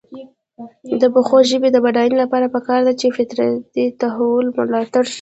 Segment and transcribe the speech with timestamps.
[1.01, 5.09] د پښتو ژبې د بډاینې لپاره پکار ده چې فطري تحول ملاتړ شي.